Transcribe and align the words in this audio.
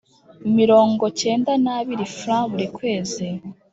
mirongo 0.57 1.03
cyenda 1.21 1.51
n 1.63 1.65
abiri 1.75 2.05
Frw 2.17 2.43
buri 2.49 2.67
kwezi 2.77 3.27